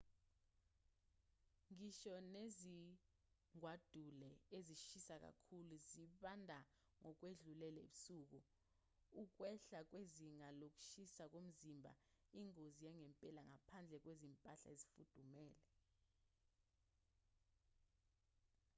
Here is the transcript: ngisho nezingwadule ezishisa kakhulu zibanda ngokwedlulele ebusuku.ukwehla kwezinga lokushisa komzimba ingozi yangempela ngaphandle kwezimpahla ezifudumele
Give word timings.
ngisho 1.73 2.15
nezingwadule 2.33 4.31
ezishisa 4.57 5.15
kakhulu 5.25 5.75
zibanda 5.89 6.59
ngokwedlulele 6.99 7.79
ebusuku.ukwehla 7.85 9.79
kwezinga 9.89 10.47
lokushisa 10.59 11.23
komzimba 11.33 11.93
ingozi 12.39 12.81
yangempela 12.87 13.41
ngaphandle 13.49 13.97
kwezimpahla 14.03 14.67
ezifudumele 14.73 15.63